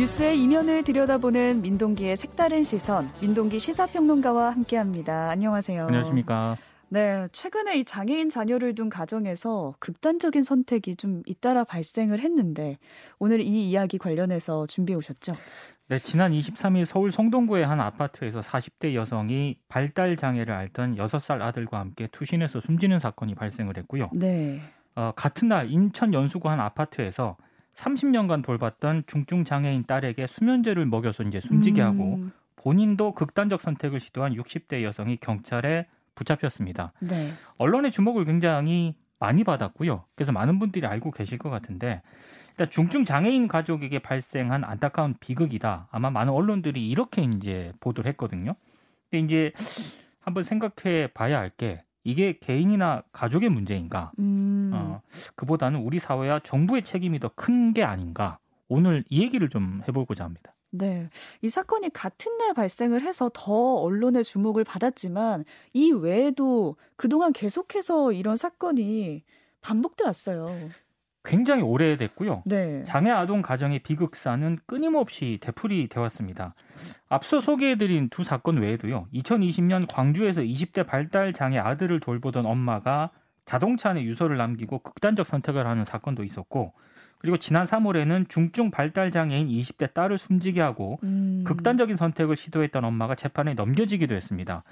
[0.00, 5.28] 뉴스의 이면을 들여다보는 민동기의 색다른 시선, 민동기 시사평론가와 함께합니다.
[5.28, 5.84] 안녕하세요.
[5.84, 6.56] 안녕하십니까.
[6.88, 12.78] 네, 최근에 이 장애인 자녀를 둔 가정에서 극단적인 선택이 좀 잇따라 발생을 했는데
[13.18, 15.34] 오늘 이 이야기 관련해서 준비해 오셨죠?
[15.88, 22.08] 네, 지난 23일 서울 성동구의 한 아파트에서 40대 여성이 발달 장애를 앓던 6살 아들과 함께
[22.10, 24.08] 투신해서 숨지는 사건이 발생을 했고요.
[24.14, 24.62] 네.
[24.94, 27.36] 어, 같은 날 인천 연수구 한 아파트에서
[27.80, 34.34] 30년간 돌봤던 중증 장애인 딸에게 수면제를 먹여서 이제 숨지게 하고 음, 본인도 극단적 선택을 시도한
[34.34, 36.92] 60대 여성이 경찰에 붙잡혔습니다.
[37.00, 37.32] 네.
[37.56, 40.04] 언론의 주목을 굉장히 많이 받았고요.
[40.14, 42.02] 그래서 많은 분들이 알고 계실 것 같은데
[42.50, 45.88] 일단 중증 장애인 가족에게 발생한 안타까운 비극이다.
[45.90, 48.54] 아마 많은 언론들이 이렇게 이제 보도를 했거든요.
[49.10, 49.52] 근데 이제
[50.20, 54.12] 한번 생각해 봐야 할 게 이게 개인이나 가족의 문제인가?
[54.18, 55.00] 음, 어,
[55.36, 58.38] 그보다는 우리 사회와 정부의 책임이 더 큰 게 아닌가?
[58.68, 60.54] 오늘 이 얘기를 좀 해보고자 합니다.
[60.72, 61.08] 네.
[61.42, 68.36] 이 사건이 같은 날 발생을 해서 더 언론의 주목을 받았지만 이 외에도 그동안 계속해서 이런
[68.36, 69.24] 사건이
[69.62, 70.70] 반복돼 왔어요.
[71.22, 72.42] 굉장히 오래됐고요.
[72.46, 72.82] 네.
[72.84, 76.54] 장애 아동 가정의 비극사는 끊임없이 되풀이 되어 왔습니다.
[77.08, 79.06] 앞서 소개해드린 두 사건 외에도요.
[79.12, 83.10] 2020년 광주에서 20대 발달 장애 아들을 돌보던 엄마가
[83.44, 86.72] 자동차 안에 유서를 남기고 극단적 선택을 하는 사건도 있었고
[87.18, 93.14] 그리고 지난 3월에는 중증 발달 장애인 20대 딸을 숨지게 하고 음, 극단적인 선택을 시도했던 엄마가
[93.14, 94.62] 재판에 넘겨지기도 했습니다.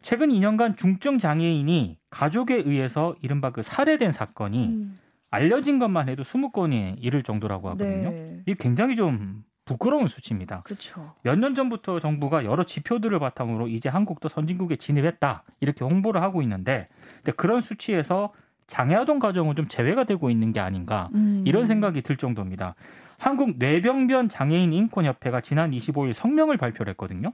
[0.00, 4.98] 최근 2년간 중증 장애인이 가족에 의해서 이른바 그 살해된 사건이 음,
[5.34, 8.10] 알려진 것만 해도 20건이 이를 정도라고 하거든요.
[8.10, 8.40] 네.
[8.46, 10.62] 이게 굉장히 좀 부끄러운 수치입니다.
[10.62, 11.14] 그렇죠.
[11.22, 16.88] 몇년 전부터 정부가 여러 지표들을 바탕으로 이제 한국도 선진국에 진입했다 이렇게 홍보를 하고 있는데
[17.36, 18.32] 그런 수치에서
[18.66, 22.74] 장애아동 가정은 좀 제외가 되고 있는 게 아닌가 음, 이런 생각이 들 정도입니다.
[23.18, 27.32] 한국 뇌병변 장애인 인권협회가 지난 25일 성명을 발표를 했거든요.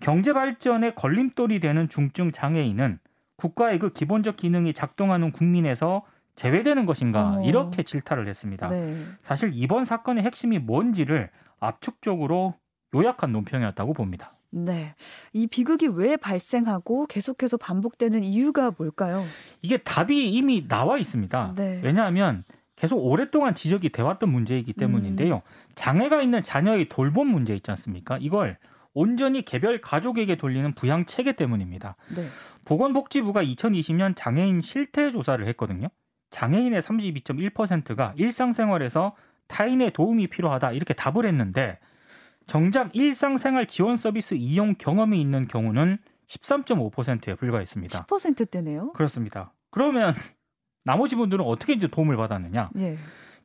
[0.00, 2.98] 경제 발전에 걸림돌이 되는 중증 장애인은
[3.36, 6.02] 국가의 그 기본적 기능이 작동하는 국민에서
[6.34, 7.42] 제외되는 것인가 어.
[7.42, 8.68] 이렇게 질타를 했습니다.
[8.68, 8.96] 네.
[9.22, 12.54] 사실 이번 사건의 핵심이 뭔지를 압축적으로
[12.94, 14.34] 요약한 논평이었다고 봅니다.
[14.50, 14.94] 네.
[15.32, 19.24] 이 비극이 왜 발생하고 계속해서 반복되는 이유가 뭘까요?
[19.62, 21.54] 이게 답이 이미 나와 있습니다.
[21.56, 21.80] 네.
[21.82, 22.44] 왜냐하면
[22.76, 25.36] 계속 오랫동안 지적이 돼왔던 문제이기 때문인데요.
[25.36, 25.40] 음.
[25.74, 28.18] 장애가 있는 자녀의 돌봄 문제 있지 않습니까?
[28.20, 28.58] 이걸
[28.94, 31.96] 온전히 개별 가족에게 돌리는 부양 체계 때문입니다.
[32.14, 32.26] 네.
[32.64, 35.88] 보건복지부가 2020년 장애인 실태 조사를 했거든요.
[36.32, 39.14] 장애인의 32.1%가 일상생활에서
[39.46, 41.78] 타인의 도움이 필요하다 이렇게 답을 했는데
[42.46, 48.06] 정작 일상생활 지원 서비스 이용 경험이 있는 경우는 13.5%에 불과했습니다.
[48.06, 48.92] 10%대네요.
[48.92, 49.52] 그렇습니다.
[49.70, 50.14] 그러면
[50.84, 52.70] 나머지 분들은 어떻게 이제 도움을 받았느냐?
[52.78, 52.98] 예.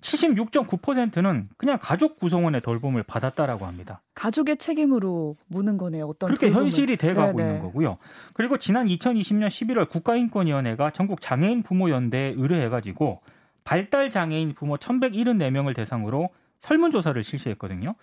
[0.07, 4.01] 76.9%는 그냥 가족 구성원의 돌봄을 받았다라고 합니다.
[4.16, 6.07] 가족의 책임으로 무는 거네요.
[6.07, 6.66] 어떤 그렇게 돌봄을.
[6.66, 7.50] 현실이 돼가고 네네.
[7.50, 7.97] 있는 거고요.
[8.34, 13.22] 그리고 지난 2020년 11월 국가인권위원회가 전국 장애인 부모 연대에 의뢰해가지고
[13.63, 16.29] 발달 장애인 부모 1,174명을 대상으로
[16.62, 17.95] 설문조사를 실시했거든요.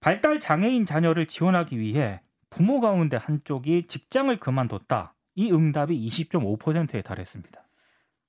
[0.00, 2.20] 발달 장애인 자녀를 지원하기 위해
[2.50, 5.14] 부모 가운데 한쪽이 직장을 그만뒀다.
[5.36, 7.63] 이 응답이 20.5%에 달했습니다.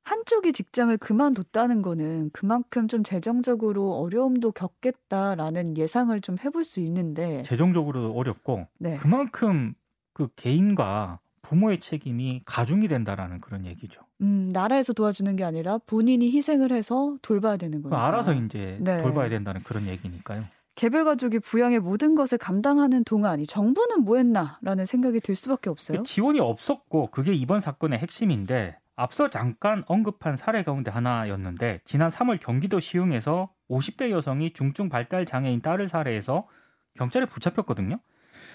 [0.06, 8.14] 한쪽이 직장을 그만뒀다는 거는 그만큼 좀 재정적으로 어려움도 겪겠다라는 예상을 좀 해볼 수 있는데 재정적으로도
[8.14, 8.98] 어렵고 네.
[8.98, 9.74] 그만큼
[10.14, 14.02] 그 개인과 부모의 책임이 가중이 된다라는 그런 얘기죠.
[14.22, 18.08] 음, 나라에서 도와주는 게 아니라 본인이 희생을 해서 돌봐야 되는 그 거니까.
[18.08, 19.02] 알아서 이제 네.
[19.02, 20.46] 돌봐야 된다는 그런 얘기니까요.
[20.76, 26.00] 개별 가족이 부양의 모든 것을 감당하는 동안 이 정부는 뭐 했나라는 생각이 들 수밖에 없어요.
[26.00, 32.40] 그 지원이 없었고 그게 이번 사건의 핵심인데 앞서 잠깐 언급한 사례 가운데 하나였는데 지난 3월
[32.40, 36.48] 경기도 시흥에서 50대 여성이 중증 발달 장애인 딸을 살해해서
[36.96, 38.00] 경찰에 붙잡혔거든요.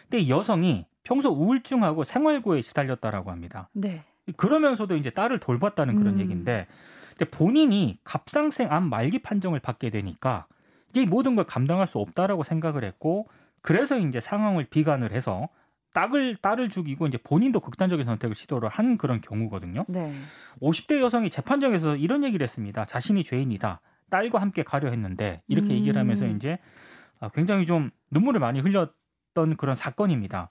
[0.03, 3.69] 근데 이 여성이 평소 우울증하고 생활고에 시달렸다라고 합니다.
[3.73, 4.05] 네.
[4.37, 6.21] 그러면서도 이제 딸을 돌봤다는 그런 음.
[6.21, 6.67] 얘기인데
[7.11, 10.47] 근데 본인이 갑상생 암 말기 판정을 받게 되니까
[10.95, 13.29] 이 모든 걸 감당할 수 없다라고 생각을 했고
[13.63, 15.49] 그래서 이제 상황을 비관을 해서
[15.93, 19.85] 딸을 딸을 죽이고 이제 본인도 극단적인 선택을 시도를 한 그런 경우거든요.
[19.89, 20.13] 네.
[20.61, 22.85] 50대 여성이 재판정에서 이런 얘기를 했습니다.
[22.85, 23.81] 자신이 죄인이다.
[24.11, 25.73] 딸과 함께 가려 했는데 이렇게 음.
[25.73, 26.59] 얘기를 하면서 이제
[27.21, 30.49] 아, 굉장히 좀 눈물을 많이 흘렸던 그런 사건입니다.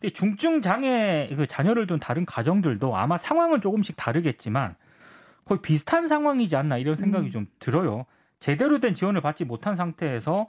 [0.00, 4.76] 근데 중증 장애 그 자녀를 둔 다른 가정들도 아마 상황은 조금씩 다르겠지만
[5.44, 7.30] 거의 비슷한 상황이지 않나 이런 생각이 음.
[7.30, 8.06] 좀 들어요.
[8.40, 10.48] 제대로 된 지원을 받지 못한 상태에서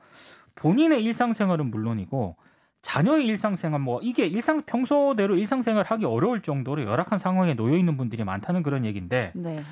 [0.55, 2.35] 본인의 일상생활은 물론이고
[2.83, 8.23] 자녀의 일상생활 뭐 이게 일상 평소대로 일상생활 하기 어려울 정도로 열악한 상황에 놓여 있는 분들이
[8.23, 9.63] 많다는 그런 얘기인데 네.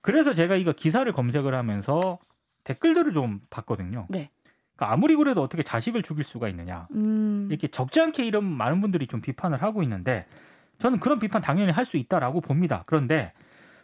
[0.00, 2.18] 그래서 제가 이거 기사를 검색을 하면서
[2.64, 4.06] 댓글들을 좀 봤거든요.
[4.08, 4.30] 네.
[4.74, 6.88] 그러니까 아무리 그래도 어떻게 자식을 죽일 수가 있느냐.
[6.94, 7.46] 음.
[7.50, 10.26] 이렇게 적지 않게 이런 많은 분들이 좀 비판을 하고 있는데
[10.78, 12.82] 저는 그런 비판 당연히 할 수 있다라고 봅니다.
[12.86, 13.32] 그런데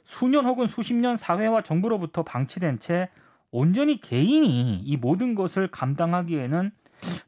[0.04, 3.10] 수년 혹은 수십 년 사회와 정부로부터 방치된 채
[3.50, 6.72] 온전히 개인이 이 모든 것을 감당하기에는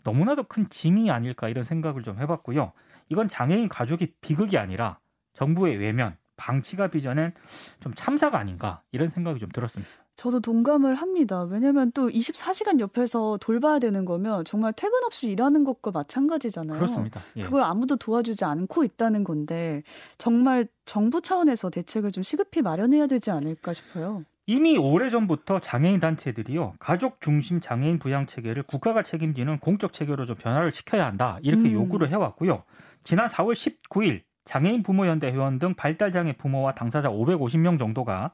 [0.02, 2.72] 너무나도 큰 짐이 아닐까 이런 생각을 좀 해봤고요.
[3.08, 4.98] 이건 장애인 가족이 비극이 아니라
[5.34, 7.32] 정부의 외면, 방치가 빚어낸
[7.80, 9.90] 좀 참사가 아닌가 이런 생각이 좀 들었습니다.
[10.16, 11.42] 저도 동감을 합니다.
[11.44, 16.76] 왜냐면 또 24시간 옆에서 돌봐야 되는 거면 정말 퇴근 없이 일하는 것과 마찬가지잖아요.
[16.76, 17.20] 그렇습니다.
[17.36, 17.42] 예.
[17.42, 19.82] 그걸 아무도 도와주지 않고 있다는 건데
[20.18, 24.24] 정말 정부 차원에서 대책을 좀 시급히 마련해야 되지 않을까 싶어요.
[24.46, 26.74] 이미 오래전부터 장애인 단체들이요.
[26.78, 31.38] 가족 중심 장애인 부양 체계를 국가가 책임지는 공적 체계로 좀 변화를 시켜야 한다.
[31.42, 31.72] 이렇게 음.
[31.72, 32.64] 요구를 해 왔고요.
[33.02, 38.32] 지난 4월 19일 장애인 부모연대 회원 등 발달장애 부모와 당사자 550명 정도가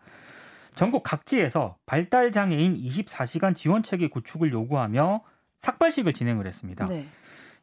[0.75, 5.23] 전국 각지에서 발달장애인 24시간 지원체계 구축을 요구하며
[5.59, 6.85] 삭발식을 진행을 했습니다.
[6.87, 7.09] 네.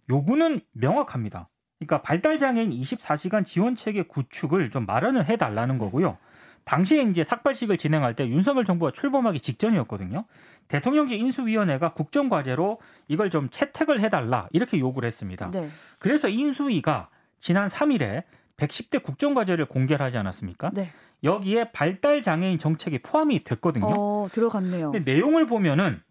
[0.10, 1.50] 요구는 명확합니다.
[1.80, 6.18] 그러니까 발달장애인 24시간 지원체계 구축을 좀 마련을 해달라는 거고요.
[6.66, 10.26] 당시에 이제 삭발식을 진행할 때 윤석열 정부가 출범하기 직전이었거든요.
[10.68, 15.52] 대통령직 인수위원회가 국정과제로 이걸 좀 채택을 해달라 이렇게 요구를 했습니다.
[15.52, 15.70] 네.
[16.00, 17.10] 그래서 인수위가
[17.40, 18.24] 지난 3일에
[18.58, 20.72] 110대 국정과제를 공개를 하지 않았습니까?
[20.74, 20.92] 네.
[21.24, 23.88] 여기에 발달 장애인 정책이 포함이 됐거든요.
[23.88, 24.92] 어, 들어갔네요.
[24.92, 26.02] 근데 내용을 보면은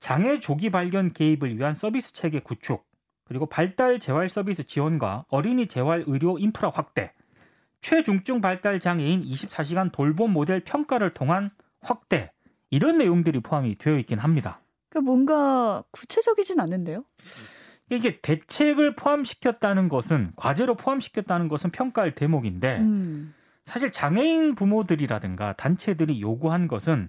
[0.00, 2.84] 장애 조기 발견 개입을 위한 서비스 체계 구축,
[3.24, 7.12] 그리고 발달 재활 서비스 지원과 어린이 재활 의료 인프라 확대,
[7.80, 11.50] 최중증 발달 장애인 24시간 돌봄 모델 평가를 통한
[11.80, 12.32] 확대
[12.70, 14.60] 이런 내용들이 포함이 되어 있긴 합니다.
[14.88, 17.04] 그러니까 뭔가 구체적이진 않은데요?
[17.90, 23.34] 이게 대책을 포함시켰다는 것은 과제로 포함시켰다는 것은 평가할 대목인데 음.
[23.66, 27.08] 사실 장애인 부모들이라든가 단체들이 요구한 것은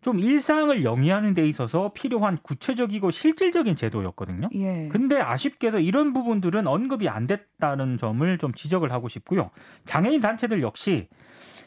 [0.00, 4.48] 좀 일상을 영위하는 데 있어서 필요한 구체적이고 실질적인 제도였거든요.
[4.54, 4.88] 예.
[4.92, 9.50] 근데 아쉽게도 이런 부분들은 언급이 안 됐다는 점을 좀 지적을 하고 싶고요.
[9.84, 11.08] 장애인 단체들 역시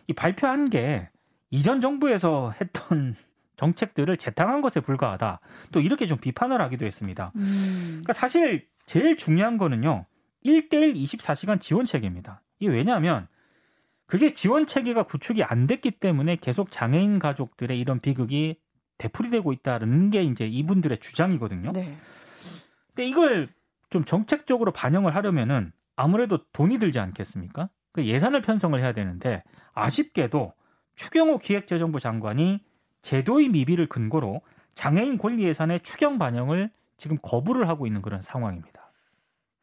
[0.08, 1.10] 이 발표한 게
[1.52, 3.16] 이전 정부에서 했던
[3.60, 5.42] 정책들을 재탕한 것에 불과하다.
[5.74, 7.34] 또 이렇게 좀 비판을 하기도 했습니다.
[7.36, 7.88] 음.
[8.04, 10.06] 그러니까 사실 제일 중요한 거는요.
[10.46, 12.42] 1대1 24시간 지원 체계입니다.
[12.60, 13.28] 이게 왜냐하면
[14.06, 18.58] 그게 지원 체계가 구축이 안 됐기 때문에 계속 장애인 가족들의 이런 비극이
[18.98, 21.74] 되풀이되고 있다는 게 이제 이분들의 주장이거든요.
[21.74, 21.98] 네.
[22.88, 23.50] 근데 이걸
[23.90, 27.70] 좀 정책적으로 반영을 하려면은 아무래도 돈이 들지 않겠습니까?
[27.92, 30.54] 그 예산을 편성을 해야 되는데 아쉽게도
[30.96, 32.62] 추경호 기획재정부 장관이
[33.01, 34.42] 제도의 미비를 근거로
[34.75, 38.92] 장애인 권리 예산의 추경 반영을 지금 거부를 하고 있는 그런 상황입니다.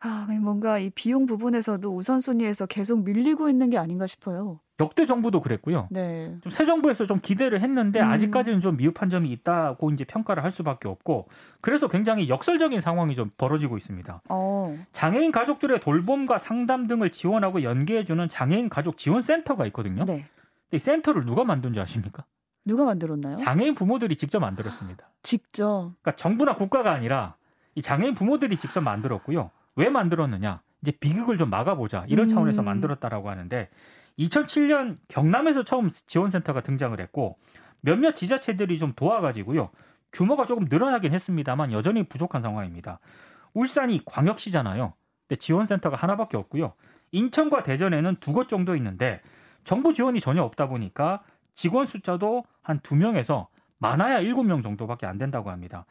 [0.00, 4.60] 아, 뭔가 이 비용 부분에서도 우선순위에서 계속 밀리고 있는 게 아닌가 싶어요.
[4.78, 5.88] 역대 정부도 그랬고요.
[5.90, 6.36] 네.
[6.42, 8.08] 좀 새 정부에서 좀 기대를 했는데 음.
[8.10, 11.28] 아직까지는 좀 미흡한 점이 있다고 이제 평가를 할 수밖에 없고
[11.62, 14.20] 그래서 굉장히 역설적인 상황이 좀 벌어지고 있습니다.
[14.28, 14.78] 어.
[14.92, 20.04] 장애인 가족들의 돌봄과 상담 등을 지원하고 연계해 주는 장애인 가족 지원 센터가 있거든요.
[20.04, 20.26] 네.
[20.68, 22.24] 근데 이 센터를 누가 만든지 아십니까?
[22.66, 23.36] 누가 만들었나요?
[23.36, 25.08] 장애인 부모들이 직접 만들었습니다.
[25.22, 25.88] 직접.
[26.02, 27.36] 그러니까 정부나 국가가 아니라
[27.74, 29.50] 이 장애인 부모들이 직접 만들었고요.
[29.76, 30.60] 왜 만들었느냐?
[30.82, 32.66] 이제 비극을 좀 막아보자 이런 차원에서 음.
[32.66, 33.68] 만들었다라고 하는데
[34.18, 37.38] 2007년 경남에서 처음 지원센터가 등장을 했고
[37.80, 39.70] 몇몇 지자체들이 좀 도와가지고요
[40.12, 42.98] 규모가 조금 늘어나긴 했습니다만 여전히 부족한 상황입니다.
[43.54, 44.94] 울산이 광역시잖아요.
[45.28, 46.72] 근데 지원센터가 하나밖에 없고요.
[47.12, 49.20] 인천과 대전에는 두 곳 정도 있는데
[49.64, 51.22] 정부 지원이 전혀 없다 보니까
[51.56, 53.48] 직원 숫자도 한 두 명에서
[53.78, 55.84] 많아야 일곱 명 정도밖에 안 된다고 합니다.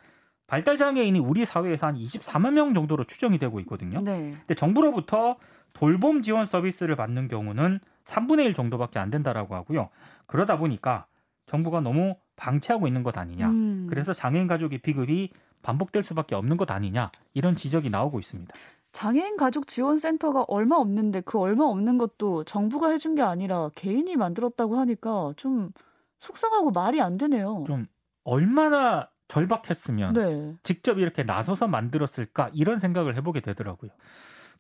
[0.48, 4.02] 발달 장애인이 우리 사회에서 한 24만 명 정도로 추정이 되고 있거든요.
[4.02, 4.36] 네.
[4.40, 5.38] 근데 정부로부터
[5.74, 9.90] 돌봄 지원 서비스를 받는 경우는 3분의 1 정도밖에 안 된다라고 하고요.
[10.28, 11.08] 그러다 보니까
[11.48, 13.50] 정부가 너무 방치하고 있는 것 아니냐.
[13.50, 13.88] 음.
[13.90, 15.32] 그래서 장애인 가족의 비급이
[15.64, 17.12] 반복될 수밖에 없는 것 아니냐.
[17.34, 18.54] 이런 지적이 나오고 있습니다.
[18.96, 24.78] 장애인 가족 지원센터가 얼마 없는데 그 얼마 없는 것도 정부가 해준 게 아니라 개인이 만들었다고
[24.78, 25.72] 하니까 좀
[26.20, 27.66] 속상하고 말이 안 되네요.
[27.68, 27.88] 좀
[28.24, 30.56] 얼마나 절박했으면 네.
[30.64, 33.92] 직접 이렇게 나서서 만들었을까 이런 생각을 해보게 되더라고요.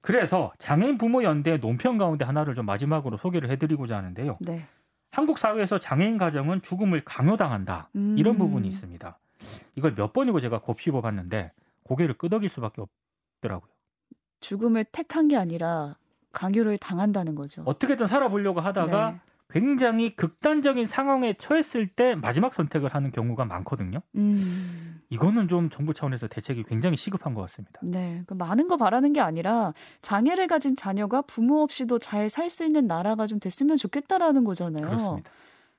[0.01, 4.39] 그래서 장애인 부모 연대 논평 가운데 하나를 좀 마지막으로 소개를 해드리고자 하는데요.
[4.41, 4.67] 네.
[5.11, 8.17] 한국 사회에서 장애인 가정은 죽음을 강요당한다 음.
[8.17, 9.17] 이런 부분이 있습니다.
[9.75, 13.74] 이걸 몇 번이고 제가 곱씹어 봤는데 고개를 끄덕일 수밖에 없더라고요.
[14.45, 15.97] 죽음을 택한 게 아니라
[16.31, 17.63] 강요를 당한다는 거죠.
[17.65, 19.19] 어떻게든 살아보려고 하다가 네.
[19.49, 24.01] 굉장히 극단적인 상황에 처했을 때 마지막 선택을 하는 경우가 많거든요.
[24.15, 25.01] 음.
[25.09, 27.79] 이거는 좀 정부 차원에서 대책이 굉장히 시급한 것 같습니다.
[27.83, 32.65] 네, 그 많은 거 바라는 게 아니라 장애를 가진 자녀가 부모 없이도 잘 살 수
[32.65, 34.85] 있는 나라가 좀 됐으면 좋겠다라는 거잖아요.
[34.85, 35.31] 그렇습니다.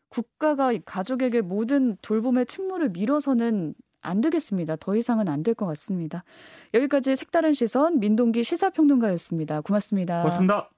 [0.08, 3.75] 국가가 가족에게 모든 돌봄의 책무를 밀어서는
[4.07, 4.77] 안 되겠습니다.
[4.77, 6.25] 더 이상은 안 될 것 같습니다.
[6.75, 9.61] 여기까지 색다른 시선 민동기 시사평론가였습니다.
[9.63, 10.23] 고맙습니다.
[10.23, 10.75] 고맙습니다.